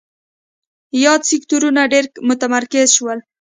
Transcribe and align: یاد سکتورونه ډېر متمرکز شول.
یاد 1.05 1.21
سکتورونه 1.29 1.81
ډېر 1.93 2.05
متمرکز 2.27 2.87
شول. 2.97 3.19